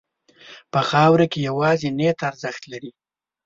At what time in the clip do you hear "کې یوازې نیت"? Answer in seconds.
1.31-2.19